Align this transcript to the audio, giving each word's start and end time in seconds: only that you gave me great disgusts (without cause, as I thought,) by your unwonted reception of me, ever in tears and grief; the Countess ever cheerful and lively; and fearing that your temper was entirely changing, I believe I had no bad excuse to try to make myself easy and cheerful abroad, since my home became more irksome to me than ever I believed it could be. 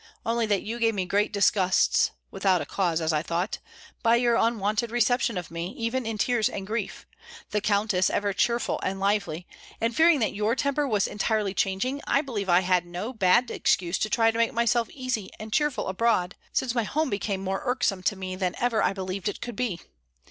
only 0.25 0.47
that 0.47 0.63
you 0.63 0.79
gave 0.79 0.95
me 0.95 1.05
great 1.05 1.31
disgusts 1.31 2.09
(without 2.31 2.67
cause, 2.67 2.99
as 2.99 3.13
I 3.13 3.21
thought,) 3.21 3.59
by 4.01 4.15
your 4.15 4.35
unwonted 4.35 4.89
reception 4.89 5.37
of 5.37 5.51
me, 5.51 5.77
ever 5.85 5.97
in 5.97 6.17
tears 6.17 6.49
and 6.49 6.65
grief; 6.65 7.05
the 7.51 7.61
Countess 7.61 8.09
ever 8.09 8.33
cheerful 8.33 8.79
and 8.81 8.99
lively; 8.99 9.45
and 9.79 9.95
fearing 9.95 10.17
that 10.19 10.33
your 10.33 10.55
temper 10.55 10.87
was 10.87 11.05
entirely 11.05 11.53
changing, 11.53 12.01
I 12.07 12.21
believe 12.21 12.49
I 12.49 12.61
had 12.61 12.83
no 12.87 13.13
bad 13.13 13.51
excuse 13.51 13.99
to 13.99 14.09
try 14.09 14.31
to 14.31 14.39
make 14.39 14.53
myself 14.53 14.89
easy 14.89 15.29
and 15.39 15.53
cheerful 15.53 15.87
abroad, 15.87 16.33
since 16.51 16.73
my 16.73 16.81
home 16.81 17.11
became 17.11 17.43
more 17.43 17.61
irksome 17.63 18.01
to 18.01 18.15
me 18.15 18.35
than 18.35 18.55
ever 18.59 18.81
I 18.81 18.93
believed 18.93 19.29
it 19.29 19.39
could 19.39 19.55
be. 19.55 19.81